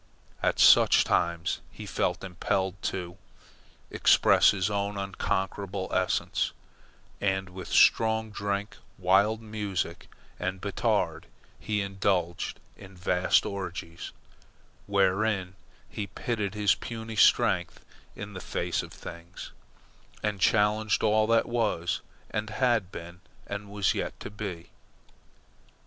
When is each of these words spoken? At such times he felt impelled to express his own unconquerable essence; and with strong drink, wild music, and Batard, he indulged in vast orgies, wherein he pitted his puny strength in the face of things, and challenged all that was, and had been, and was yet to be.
At 0.41 0.59
such 0.59 1.03
times 1.03 1.61
he 1.71 1.85
felt 1.85 2.23
impelled 2.23 2.81
to 2.89 3.19
express 3.91 4.49
his 4.49 4.67
own 4.67 4.97
unconquerable 4.97 5.89
essence; 5.93 6.53
and 7.21 7.49
with 7.49 7.67
strong 7.67 8.31
drink, 8.31 8.77
wild 8.97 9.43
music, 9.43 10.09
and 10.39 10.59
Batard, 10.59 11.27
he 11.59 11.83
indulged 11.83 12.59
in 12.75 12.97
vast 12.97 13.45
orgies, 13.45 14.11
wherein 14.87 15.53
he 15.87 16.07
pitted 16.07 16.55
his 16.55 16.73
puny 16.73 17.15
strength 17.15 17.85
in 18.15 18.33
the 18.33 18.41
face 18.41 18.81
of 18.81 18.91
things, 18.91 19.51
and 20.23 20.41
challenged 20.41 21.03
all 21.03 21.27
that 21.27 21.47
was, 21.47 22.01
and 22.31 22.49
had 22.49 22.91
been, 22.91 23.21
and 23.45 23.69
was 23.69 23.93
yet 23.93 24.19
to 24.21 24.31
be. 24.31 24.71